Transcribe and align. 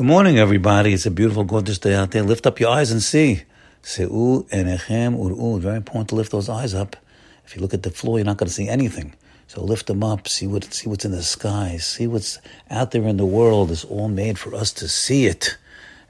Good 0.00 0.06
morning, 0.06 0.38
everybody. 0.38 0.94
It's 0.94 1.04
a 1.04 1.10
beautiful, 1.10 1.44
gorgeous 1.44 1.76
day 1.76 1.94
out 1.94 2.12
there. 2.12 2.22
Lift 2.22 2.46
up 2.46 2.58
your 2.58 2.70
eyes 2.70 2.90
and 2.90 3.02
see. 3.02 3.42
Se'u 3.82 4.46
enechem 4.48 5.14
ur'u. 5.14 5.60
Very 5.60 5.76
important 5.76 6.08
to 6.08 6.14
lift 6.14 6.32
those 6.32 6.48
eyes 6.48 6.72
up. 6.72 6.96
If 7.44 7.54
you 7.54 7.60
look 7.60 7.74
at 7.74 7.82
the 7.82 7.90
floor, 7.90 8.16
you're 8.18 8.24
not 8.24 8.38
going 8.38 8.48
to 8.48 8.54
see 8.54 8.66
anything. 8.66 9.12
So 9.46 9.62
lift 9.62 9.88
them 9.88 10.02
up. 10.02 10.26
See 10.26 10.46
what 10.46 10.64
see 10.72 10.88
what's 10.88 11.04
in 11.04 11.10
the 11.10 11.22
sky. 11.22 11.76
See 11.76 12.06
what's 12.06 12.38
out 12.70 12.92
there 12.92 13.06
in 13.06 13.18
the 13.18 13.26
world. 13.26 13.70
It's 13.70 13.84
all 13.84 14.08
made 14.08 14.38
for 14.38 14.54
us 14.54 14.72
to 14.80 14.88
see 14.88 15.26
it 15.26 15.58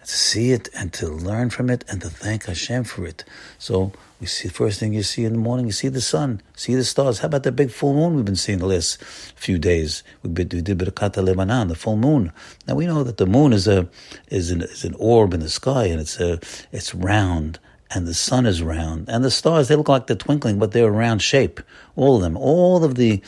to 0.04 0.12
see 0.12 0.52
it 0.52 0.68
and 0.74 0.92
to 0.94 1.08
learn 1.08 1.50
from 1.50 1.70
it 1.70 1.84
and 1.88 2.00
to 2.00 2.08
thank 2.08 2.46
Hashem 2.46 2.84
for 2.84 3.06
it. 3.06 3.24
So 3.58 3.92
we 4.20 4.26
see 4.26 4.48
the 4.48 4.54
first 4.54 4.80
thing 4.80 4.92
you 4.92 5.02
see 5.02 5.24
in 5.24 5.32
the 5.32 5.38
morning, 5.38 5.66
you 5.66 5.72
see 5.72 5.88
the 5.88 6.00
sun, 6.00 6.42
see 6.54 6.74
the 6.74 6.84
stars. 6.84 7.20
How 7.20 7.26
about 7.26 7.42
the 7.42 7.52
big 7.52 7.70
full 7.70 7.94
moon 7.94 8.16
we've 8.16 8.24
been 8.24 8.36
seeing 8.36 8.58
the 8.58 8.66
last 8.66 9.02
few 9.02 9.58
days? 9.58 10.02
We 10.22 10.30
did, 10.30 10.52
we 10.52 10.62
did 10.62 10.78
Birkat 10.78 11.14
Levanah, 11.14 11.68
the 11.68 11.74
full 11.74 11.96
moon. 11.96 12.32
Now 12.66 12.74
we 12.74 12.86
know 12.86 13.02
that 13.04 13.18
the 13.18 13.26
moon 13.26 13.52
is 13.52 13.66
a 13.66 13.88
is 14.28 14.50
an, 14.50 14.62
is 14.62 14.84
an 14.84 14.94
orb 14.98 15.34
in 15.34 15.40
the 15.40 15.48
sky 15.48 15.86
and 15.86 16.00
it's 16.00 16.20
a 16.20 16.40
it's 16.72 16.94
round 16.94 17.58
and 17.92 18.06
the 18.06 18.14
sun 18.14 18.46
is 18.46 18.62
round, 18.62 19.08
and 19.08 19.24
the 19.24 19.30
stars, 19.30 19.68
they 19.68 19.74
look 19.74 19.88
like 19.88 20.06
they're 20.06 20.16
twinkling, 20.16 20.58
but 20.58 20.70
they're 20.72 20.88
a 20.88 20.90
round 20.90 21.22
shape. 21.22 21.60
All 21.96 22.16
of 22.16 22.22
them. 22.22 22.36
All 22.36 22.84
of 22.84 22.94
the 22.94 23.20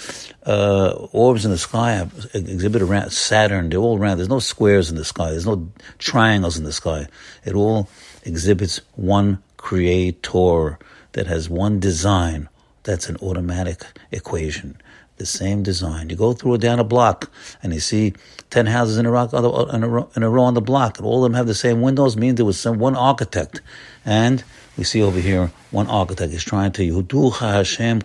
uh, 0.47 0.91
orbs 1.13 1.45
in 1.45 1.51
the 1.51 1.59
sky 1.59 2.07
exhibit 2.33 2.81
around 2.81 3.11
Saturn, 3.11 3.71
they're 3.71 3.81
all 3.81 3.99
round. 3.99 4.19
There's 4.19 4.29
no 4.29 4.39
squares 4.39 4.89
in 4.89 4.97
the 4.97 5.05
sky, 5.05 5.31
there's 5.31 5.47
no 5.47 5.69
triangles 5.99 6.57
in 6.57 6.65
the 6.65 6.73
sky. 6.73 7.09
It 7.45 7.55
all 7.55 7.89
exhibits 8.25 8.81
one 8.95 9.43
creator 9.57 10.79
that 11.13 11.27
has 11.27 11.51
one 11.51 11.81
design. 11.81 12.49
That's 12.85 13.09
an 13.09 13.17
automatic 13.17 13.85
equation 14.11 14.81
the 15.23 15.27
same 15.27 15.63
design. 15.63 16.11
You 16.11 16.17
go 16.17 16.33
through 16.33 16.59
down 16.59 16.81
a 16.81 16.85
block 16.85 17.31
and 17.63 17.73
you 17.73 17.79
see 17.79 18.15
10 18.51 18.67
houses 18.67 18.99
in 18.99 19.07
a, 19.07 19.11
row, 19.11 20.11
in 20.17 20.23
a 20.23 20.29
row 20.29 20.43
on 20.43 20.55
the 20.55 20.61
block, 20.61 20.99
and 20.99 21.07
all 21.07 21.25
of 21.25 21.31
them 21.31 21.37
have 21.37 21.47
the 21.47 21.55
same 21.55 21.81
windows, 21.81 22.17
means 22.17 22.37
there 22.37 22.45
was 22.45 22.59
some 22.59 22.79
one 22.79 22.97
architect. 22.97 23.61
And 24.05 24.43
we 24.77 24.85
see 24.85 25.03
over 25.03 25.19
here 25.19 25.51
one 25.71 25.89
architect 25.89 26.33
is 26.33 26.45
trying 26.45 26.73
to 26.73 26.83
Yuducha 26.83 27.53
Hashem. 27.53 28.03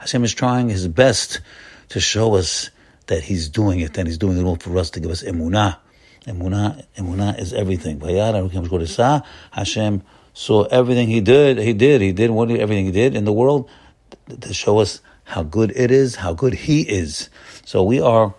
Hashem 0.00 0.24
is 0.24 0.34
trying 0.34 0.68
his 0.68 0.88
best 0.88 1.40
to 1.90 2.00
show 2.00 2.34
us 2.34 2.70
that 3.06 3.22
he's 3.22 3.48
doing 3.48 3.80
it, 3.80 3.96
and 3.96 4.06
he's 4.06 4.18
doing 4.18 4.38
it 4.38 4.44
all 4.44 4.56
for 4.56 4.76
us 4.78 4.90
to 4.90 5.00
give 5.00 5.10
us 5.10 5.22
emunah. 5.22 5.78
Emunah, 6.26 6.84
emunah 6.96 7.38
is 7.38 7.52
everything. 7.54 8.00
Hashem 9.52 10.02
saw 10.34 10.64
everything 10.64 11.08
he 11.08 11.20
did. 11.20 11.58
He 11.58 11.72
did. 11.72 12.00
He 12.00 12.12
did 12.12 12.30
what 12.30 12.50
everything 12.50 12.84
he 12.84 12.92
did 12.92 13.14
in 13.14 13.24
the 13.24 13.32
world 13.32 13.70
to 14.40 14.54
show 14.54 14.78
us 14.78 15.00
how 15.24 15.42
good 15.42 15.72
it 15.76 15.90
is, 15.90 16.16
how 16.16 16.32
good 16.32 16.54
He 16.54 16.82
is. 16.82 17.28
So 17.64 17.82
we 17.82 18.00
are, 18.00 18.34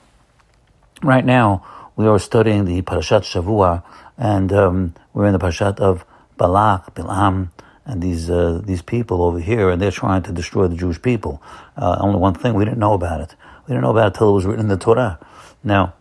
right 1.04 1.26
now, 1.26 1.66
we 1.96 2.08
are 2.08 2.20
studying 2.20 2.66
the 2.66 2.82
Parashat 2.82 3.22
Shavua, 3.22 3.84
and 4.18 4.52
um, 4.52 4.96
we're 5.14 5.28
in 5.28 5.34
the 5.34 5.40
Parashat 5.40 5.80
of 5.80 6.04
Balak, 6.40 6.96
Bilam, 6.96 7.52
and 7.86 8.02
these 8.02 8.30
uh, 8.30 8.62
these 8.64 8.82
people 8.82 9.22
over 9.22 9.40
here, 9.40 9.70
and 9.70 9.80
they're 9.80 9.92
trying 9.92 10.24
to 10.24 10.32
destroy 10.32 10.68
the 10.68 10.76
Jewish 10.76 11.00
people. 11.00 11.44
Uh, 11.78 11.98
only 12.00 12.18
one 12.18 12.34
thing, 12.34 12.56
we 12.56 12.66
didn't 12.66 12.80
know 12.80 12.94
about 12.94 13.22
it. 13.22 13.36
We 13.68 13.74
didn't 13.74 13.84
know 13.84 13.92
about 13.92 14.08
it 14.08 14.14
until 14.16 14.30
it 14.30 14.34
was 14.34 14.46
written 14.46 14.62
in 14.62 14.68
the 14.70 14.78
Torah. 14.78 15.20
Now, 15.64 15.94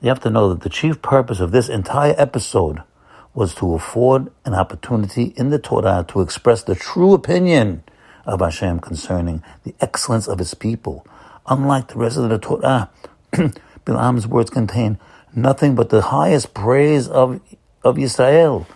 you 0.00 0.08
have 0.08 0.20
to 0.20 0.30
know 0.30 0.50
that 0.50 0.60
the 0.60 0.68
chief 0.68 1.02
purpose 1.02 1.40
of 1.40 1.50
this 1.50 1.68
entire 1.68 2.14
episode 2.16 2.82
was 3.34 3.54
to 3.56 3.74
afford 3.74 4.30
an 4.44 4.54
opportunity 4.54 5.34
in 5.36 5.50
the 5.50 5.58
Torah 5.58 6.04
to 6.08 6.20
express 6.20 6.62
the 6.62 6.74
true 6.74 7.12
opinion 7.12 7.82
of 8.24 8.40
Hashem 8.40 8.80
concerning 8.80 9.42
the 9.64 9.74
excellence 9.80 10.26
of 10.26 10.38
his 10.38 10.54
people. 10.54 11.06
Unlike 11.46 11.88
the 11.88 11.98
rest 11.98 12.16
of 12.16 12.28
the 12.28 12.38
Torah, 12.38 12.90
Bilam's 13.84 14.26
words 14.26 14.50
contain 14.50 14.98
nothing 15.34 15.74
but 15.74 15.90
the 15.90 16.02
highest 16.02 16.54
praise 16.54 17.08
of, 17.08 17.40
of 17.84 17.98
Israel. 17.98 18.66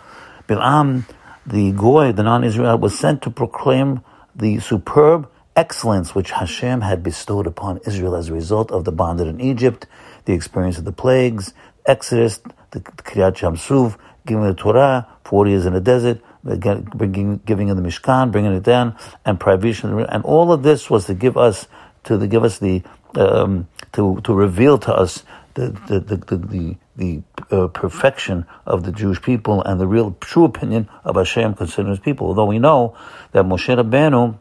Bilam, 0.51 1.05
the 1.45 1.71
Goy, 1.71 2.11
the 2.11 2.23
non-Israel, 2.23 2.77
was 2.77 2.97
sent 2.97 3.21
to 3.23 3.29
proclaim 3.29 4.01
the 4.35 4.59
superb 4.59 5.29
excellence 5.55 6.13
which 6.13 6.31
Hashem 6.31 6.81
had 6.81 7.03
bestowed 7.03 7.47
upon 7.47 7.79
Israel 7.85 8.15
as 8.15 8.29
a 8.29 8.33
result 8.33 8.71
of 8.71 8.83
the 8.83 8.91
bondage 8.91 9.27
in 9.27 9.39
Egypt, 9.39 9.87
the 10.25 10.33
experience 10.33 10.77
of 10.77 10.85
the 10.85 10.91
plagues, 10.91 11.53
Exodus, 11.85 12.41
the 12.71 12.81
Kriyat 12.81 13.41
Yam 13.41 13.55
Suf, 13.55 13.97
giving 14.25 14.43
the 14.43 14.53
Torah, 14.53 15.07
40 15.23 15.51
years 15.51 15.65
in 15.65 15.73
the 15.73 15.81
desert, 15.81 16.21
bringing, 16.43 17.37
giving 17.45 17.69
in 17.69 17.77
the 17.77 17.83
Mishkan, 17.83 18.31
bringing 18.31 18.53
it 18.53 18.63
down, 18.63 18.95
and 19.25 19.39
prohibition, 19.39 19.97
and 19.99 20.23
all 20.23 20.51
of 20.51 20.63
this 20.63 20.89
was 20.89 21.05
to 21.05 21.13
give 21.13 21.37
us, 21.37 21.67
to 22.03 22.17
the, 22.17 22.27
give 22.27 22.43
us 22.43 22.59
the, 22.59 22.83
um, 23.15 23.67
to, 23.93 24.19
to 24.23 24.33
reveal 24.33 24.77
to 24.79 24.93
us 24.93 25.23
the, 25.55 25.71
the, 25.87 25.99
the, 25.99 26.37
the, 26.37 26.77
the, 26.95 27.21
uh, 27.55 27.67
perfection 27.67 28.45
of 28.65 28.83
the 28.83 28.91
Jewish 28.91 29.21
people 29.21 29.61
and 29.63 29.79
the 29.79 29.87
real 29.87 30.15
true 30.19 30.45
opinion 30.45 30.89
of 31.03 31.15
Hashem 31.15 31.55
concerning 31.55 31.91
his 31.91 31.99
people. 31.99 32.27
Although 32.27 32.45
we 32.45 32.59
know 32.59 32.95
that 33.31 33.45
Moshe 33.45 33.75
Rabbeinu 33.75 34.37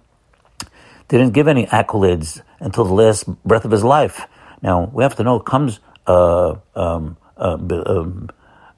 didn't 1.08 1.30
give 1.30 1.48
any 1.48 1.66
accolades 1.66 2.40
until 2.60 2.84
the 2.84 2.94
last 2.94 3.26
breath 3.44 3.64
of 3.64 3.70
his 3.70 3.82
life. 3.82 4.26
Now, 4.62 4.90
we 4.92 5.02
have 5.02 5.16
to 5.16 5.24
know, 5.24 5.36
it 5.36 5.44
comes, 5.44 5.80
uh, 6.06 6.56
um, 6.74 7.16
uh, 7.36 7.54
um, 7.54 8.28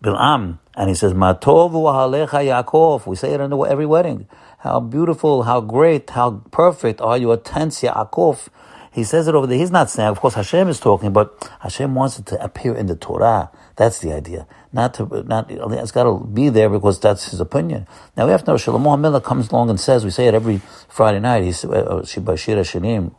Bilam, 0.02 0.58
and 0.74 0.88
he 0.88 0.94
says, 0.94 1.12
Matovu 1.12 1.84
ahalecha 1.84 2.64
Yaakov. 2.64 3.06
We 3.06 3.16
say 3.16 3.34
it 3.34 3.40
in 3.40 3.52
every 3.52 3.86
wedding. 3.86 4.26
How 4.58 4.80
beautiful, 4.80 5.42
how 5.42 5.60
great, 5.60 6.10
how 6.10 6.42
perfect 6.50 7.00
are 7.00 7.18
your 7.18 7.36
tents, 7.36 7.82
Yaakov. 7.82 8.48
He 8.92 9.04
says 9.04 9.26
it 9.26 9.34
over 9.34 9.46
there. 9.46 9.58
He's 9.58 9.70
not 9.70 9.88
saying, 9.88 10.10
of 10.10 10.20
course, 10.20 10.34
Hashem 10.34 10.68
is 10.68 10.78
talking, 10.78 11.12
but 11.12 11.50
Hashem 11.60 11.94
wants 11.94 12.18
it 12.18 12.26
to 12.26 12.44
appear 12.44 12.74
in 12.74 12.86
the 12.86 12.96
Torah. 12.96 13.50
That's 13.76 14.00
the 14.00 14.12
idea. 14.12 14.46
Not 14.70 14.94
to, 14.94 15.24
not, 15.24 15.50
it's 15.50 15.92
got 15.92 16.04
to 16.04 16.24
be 16.26 16.50
there 16.50 16.68
because 16.68 17.00
that's 17.00 17.30
his 17.30 17.40
opinion. 17.40 17.86
Now 18.16 18.26
we 18.26 18.32
have 18.32 18.44
to 18.44 18.50
know, 18.50 18.56
Shlomo 18.56 18.96
HaMelech 18.96 19.24
comes 19.24 19.50
along 19.50 19.70
and 19.70 19.80
says, 19.80 20.04
we 20.04 20.10
say 20.10 20.26
it 20.26 20.34
every 20.34 20.60
Friday 20.88 21.20
night, 21.20 21.44
he's, 21.44 21.64
uh, 21.64 22.04
by 22.18 22.34
Shanim, 22.34 23.14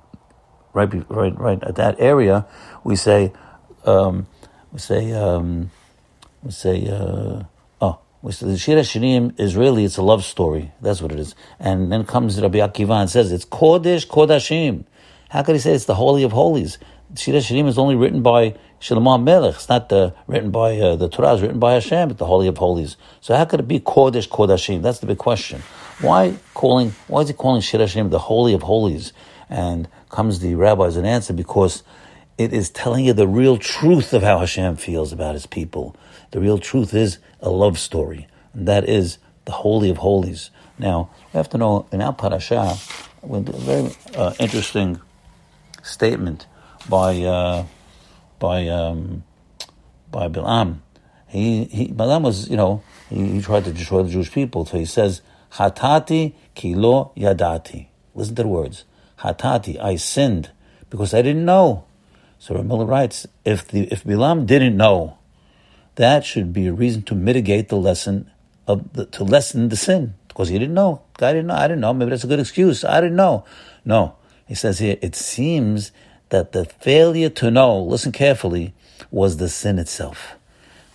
right, 0.74 1.10
right, 1.10 1.40
right 1.40 1.64
at 1.64 1.76
that 1.76 1.96
area, 2.00 2.46
we 2.84 2.96
say, 2.96 3.34
um, 3.86 4.28
we 4.72 4.80
say, 4.80 5.12
um, 5.12 5.72
we 6.44 6.52
say, 6.52 6.88
uh, 6.88 7.44
oh, 7.82 8.00
we 8.22 8.32
say 8.32 8.48
the 8.48 8.58
Shir 8.58 8.76
Shirim 8.78 9.40
is 9.40 9.56
really, 9.56 9.86
it's 9.86 9.98
a 9.98 10.04
love 10.04 10.24
story. 10.24 10.72
That's 10.82 11.02
what 11.02 11.12
it 11.12 11.20
is. 11.20 11.36
And 11.60 11.92
then 11.92 12.06
comes 12.06 12.40
Rabbi 12.40 12.60
Akiva 12.60 13.02
and 13.02 13.10
says, 13.10 13.32
it's 13.32 13.46
Kodesh 13.46 14.08
Kodashim. 14.08 14.86
How 15.34 15.42
could 15.42 15.56
he 15.56 15.60
say 15.60 15.74
it's 15.74 15.86
the 15.86 15.96
Holy 15.96 16.22
of 16.22 16.32
Holies? 16.32 16.78
Shir 17.16 17.32
Shirim 17.32 17.66
is 17.66 17.80
only 17.80 17.96
written 17.96 18.22
by 18.22 18.54
Shlomo 18.80 19.20
Melech. 19.20 19.56
It's 19.56 19.68
not 19.68 19.92
uh, 19.92 20.12
written 20.28 20.52
by, 20.52 20.78
uh, 20.78 20.96
the 20.96 21.10
Torah 21.10 21.34
It's 21.34 21.42
written 21.42 21.58
by 21.58 21.74
Hashem, 21.74 22.10
but 22.10 22.20
the 22.20 22.28
Holy 22.28 22.48
of 22.48 22.60
Holies. 22.60 22.98
So 23.20 23.36
how 23.36 23.44
could 23.46 23.60
it 23.60 23.68
be 23.68 23.80
Kodesh 23.80 24.30
Kodashim? 24.30 24.84
That's 24.84 25.00
the 25.00 25.08
big 25.08 25.18
question. 25.18 25.64
Why 26.02 26.36
calling, 26.54 26.94
why 27.08 27.22
is 27.22 27.30
he 27.30 27.34
calling 27.34 27.62
Shir 27.62 27.80
Shirim 27.80 28.12
the 28.12 28.20
Holy 28.20 28.54
of 28.54 28.62
Holies? 28.62 29.12
And 29.50 29.88
comes 30.10 30.40
the 30.40 30.54
rabbis 30.54 30.98
an 30.98 31.06
answer 31.06 31.34
because 31.34 31.82
it 32.38 32.54
is 32.54 32.70
telling 32.70 33.06
you 33.06 33.14
the 33.14 33.28
real 33.28 33.58
truth 33.58 34.14
of 34.14 34.22
how 34.22 34.38
Hashem 34.38 34.76
feels 34.76 35.12
about 35.12 35.34
his 35.34 35.48
people. 35.48 35.96
The 36.30 36.42
real 36.42 36.60
truth 36.60 36.94
is 36.94 37.18
a 37.40 37.50
love 37.50 37.80
story, 37.80 38.28
and 38.54 38.68
that 38.68 38.88
is 38.88 39.18
the 39.46 39.52
Holy 39.52 39.90
of 39.90 39.98
Holies. 39.98 40.52
Now, 40.78 41.10
we 41.34 41.38
have 41.38 41.50
to 41.50 41.58
know 41.58 41.88
in 41.92 42.04
our 42.04 42.14
parasha, 42.14 42.78
a 43.24 43.42
very 43.42 43.96
uh, 44.16 44.36
interesting 44.40 45.02
statement 45.84 46.48
by 46.90 47.22
uh, 47.22 47.66
by 48.40 48.68
um, 48.68 49.24
by 50.10 50.28
Bilam. 50.28 50.80
He, 51.28 51.66
he 51.66 51.88
Bilam 51.90 52.24
was, 52.24 52.50
you 52.50 52.58
know, 52.58 52.84
he, 53.10 53.28
he, 53.34 53.42
tried 53.42 53.66
to 53.66 53.74
destroy 53.74 54.04
the 54.04 54.10
Jewish 54.10 54.32
people. 54.32 54.66
So 54.66 54.78
he 54.78 54.86
says, 54.86 55.22
"Hatati 55.54 56.34
kilo 56.56 57.12
yadati." 57.16 57.88
Listen 58.16 58.36
to 58.36 58.44
the 58.44 58.48
words. 58.48 58.86
Hatati, 59.20 59.80
I 59.80 59.96
sinned 59.96 60.52
because 60.90 61.14
I 61.14 61.22
didn't 61.22 61.46
know. 61.46 61.86
So 62.40 62.56
Ramila 62.56 62.88
writes, 62.88 63.26
if 63.46 63.68
the 63.68 63.92
if 63.92 64.04
Bilam 64.04 64.46
didn't 64.46 64.76
know 64.76 65.18
that 65.96 66.26
should 66.26 66.54
be 66.54 66.68
a 66.68 66.74
reason 66.74 67.04
to 67.04 67.16
mitigate 67.16 67.70
the 67.70 67.78
lesson 67.78 68.30
of 68.68 68.94
the, 68.94 69.06
to 69.08 69.24
lessen 69.24 69.70
the 69.70 69.76
sin 69.76 70.16
because 70.28 70.50
he 70.50 70.58
didn't 70.58 70.74
know. 70.74 71.02
Guy 71.18 71.34
didn't 71.34 71.48
know. 71.48 71.56
I 71.56 71.68
didn't 71.68 71.82
know. 71.82 71.94
Maybe 71.94 72.10
that's 72.10 72.24
a 72.24 72.28
good 72.28 72.40
excuse. 72.40 72.84
I 72.84 73.02
didn't 73.02 73.16
know. 73.16 73.46
No, 73.86 74.16
he 74.54 74.56
says 74.56 74.78
here. 74.78 74.98
It 75.02 75.16
seems 75.16 75.92
that 76.30 76.52
the 76.52 76.66
failure 76.66 77.30
to 77.30 77.50
know, 77.50 77.82
listen 77.82 78.12
carefully, 78.12 78.76
was 79.10 79.38
the 79.38 79.50
sin 79.50 79.80
itself. 79.80 80.36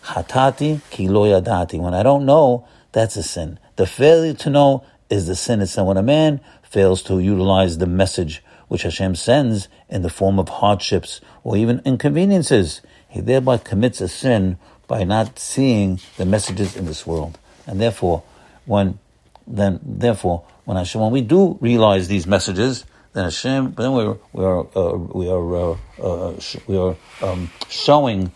Hatati 0.05 0.81
kilo 0.91 1.27
yadati. 1.27 1.81
When 1.81 1.93
I 1.93 2.05
don't 2.05 2.25
know, 2.25 2.69
that's 2.93 3.17
a 3.17 3.23
sin. 3.25 3.59
The 3.75 3.85
failure 3.85 4.35
to 4.35 4.49
know 4.49 4.85
is 5.11 5.27
the 5.27 5.35
sin 5.35 5.61
itself. 5.61 5.89
When 5.89 5.97
a 5.97 6.05
man 6.05 6.41
fails 6.63 7.03
to 7.03 7.19
utilize 7.19 7.79
the 7.79 7.89
message 7.89 8.45
which 8.69 8.83
Hashem 8.83 9.17
sends 9.17 9.67
in 9.89 10.03
the 10.03 10.09
form 10.09 10.39
of 10.39 10.49
hardships 10.49 11.21
or 11.43 11.57
even 11.57 11.83
inconveniences, 11.85 12.81
he 13.09 13.21
thereby 13.21 13.57
commits 13.57 14.01
a 14.01 14.07
sin 14.07 14.57
by 14.87 15.03
not 15.03 15.41
seeing 15.41 15.99
the 16.17 16.25
messages 16.25 16.77
in 16.77 16.87
this 16.87 17.05
world. 17.05 17.41
And 17.67 17.81
therefore, 17.81 18.23
when 18.67 19.01
then 19.49 19.81
therefore 19.83 20.45
when 20.65 20.77
Hashem 20.77 21.01
when 21.01 21.11
we 21.11 21.23
do 21.23 21.59
realize 21.61 22.07
these 22.07 22.25
messages, 22.25 22.85
then 23.19 23.25
Hashem 23.25 23.71
but 23.73 23.83
then 23.83 23.93
we're 23.93 24.17
we 24.33 24.45
are 24.45 24.67
uh, 24.77 24.97
we 24.97 25.29
are 25.29 25.57
uh, 25.57 25.77
uh, 26.01 26.41
we 26.69 26.77
are 26.77 26.97
um, 27.21 27.51
showing 27.69 28.33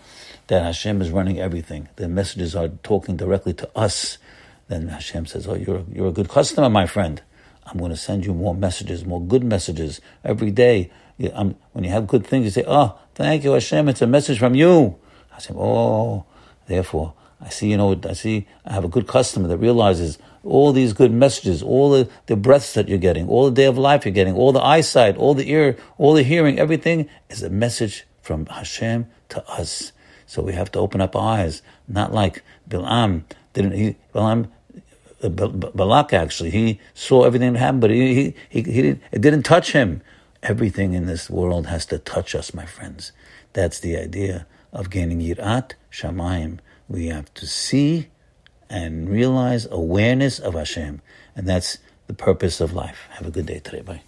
that 0.48 0.64
Hashem 0.64 1.00
is 1.00 1.10
running 1.10 1.38
everything. 1.38 1.88
The 1.96 2.08
messages 2.08 2.56
are 2.56 2.68
talking 2.82 3.16
directly 3.16 3.54
to 3.54 3.70
us. 3.76 4.18
Then 4.66 4.88
Hashem 4.88 5.26
says, 5.26 5.46
"Oh, 5.46 5.54
you're 5.54 5.84
you're 5.92 6.08
a 6.08 6.12
good 6.12 6.28
customer, 6.28 6.68
my 6.68 6.86
friend. 6.86 7.22
I'm 7.64 7.78
going 7.78 7.92
to 7.92 7.96
send 7.96 8.26
you 8.26 8.34
more 8.34 8.54
messages, 8.54 9.04
more 9.04 9.20
good 9.20 9.44
messages 9.44 10.00
every 10.24 10.50
day. 10.50 10.90
I'm, 11.32 11.54
when 11.72 11.84
you 11.84 11.90
have 11.90 12.08
good 12.08 12.26
things, 12.26 12.44
you 12.44 12.50
say, 12.50 12.64
"Oh, 12.66 12.98
thank 13.14 13.44
you, 13.44 13.52
Hashem. 13.52 13.88
It's 13.88 14.02
a 14.02 14.06
message 14.06 14.38
from 14.40 14.56
you." 14.56 14.98
Hashem, 15.30 15.56
oh, 15.56 16.24
therefore, 16.66 17.14
I 17.42 17.48
see. 17.48 17.70
You 17.70 17.76
know, 17.76 17.98
I 18.08 18.12
see. 18.12 18.46
I 18.64 18.72
have 18.72 18.84
a 18.84 18.88
good 18.88 19.06
customer 19.06 19.48
that 19.48 19.58
realizes 19.58 20.18
all 20.44 20.72
these 20.72 20.92
good 20.92 21.12
messages, 21.12 21.62
all 21.62 21.90
the, 21.90 22.08
the 22.26 22.36
breaths 22.36 22.74
that 22.74 22.88
you're 22.88 22.98
getting, 22.98 23.28
all 23.28 23.44
the 23.46 23.52
day 23.52 23.64
of 23.64 23.78
life 23.78 24.04
you're 24.04 24.12
getting, 24.12 24.34
all 24.34 24.52
the 24.52 24.64
eyesight, 24.64 25.16
all 25.16 25.34
the 25.34 25.50
ear, 25.50 25.76
all 25.98 26.14
the 26.14 26.22
hearing, 26.22 26.58
everything 26.58 27.08
is 27.28 27.42
a 27.42 27.50
message 27.50 28.06
from 28.20 28.46
Hashem 28.46 29.06
to 29.30 29.48
us. 29.48 29.92
So 30.26 30.42
we 30.42 30.54
have 30.54 30.70
to 30.72 30.78
open 30.78 31.00
up 31.00 31.14
our 31.14 31.38
eyes, 31.38 31.62
not 31.86 32.12
like 32.12 32.42
Bilam 32.68 33.24
didn't. 33.52 33.72
He, 33.72 33.96
Bilam, 34.14 34.48
uh, 35.22 35.28
Balak 35.28 36.12
actually, 36.12 36.50
he 36.50 36.80
saw 36.94 37.24
everything 37.24 37.52
that 37.52 37.58
happened, 37.58 37.80
but 37.80 37.90
he, 37.90 38.14
he, 38.14 38.34
he, 38.48 38.62
he 38.62 38.82
didn't, 38.82 39.02
it 39.12 39.20
didn't 39.20 39.42
touch 39.42 39.72
him. 39.72 40.02
Everything 40.42 40.94
in 40.94 41.06
this 41.06 41.30
world 41.30 41.68
has 41.68 41.86
to 41.86 41.98
touch 41.98 42.34
us, 42.34 42.52
my 42.52 42.66
friends. 42.66 43.12
That's 43.52 43.78
the 43.78 43.96
idea 43.96 44.46
of 44.72 44.90
gaining 44.90 45.20
yirat 45.20 45.72
shamayim. 45.92 46.58
We 46.92 47.06
have 47.06 47.32
to 47.34 47.46
see 47.46 48.08
and 48.68 49.08
realize 49.08 49.66
awareness 49.70 50.38
of 50.38 50.54
Hashem. 50.54 51.00
And 51.34 51.48
that's 51.48 51.78
the 52.06 52.14
purpose 52.14 52.60
of 52.60 52.74
life. 52.74 53.08
Have 53.12 53.26
a 53.26 53.30
good 53.30 53.46
day 53.46 53.60
today. 53.60 53.80
Bye. 53.80 54.02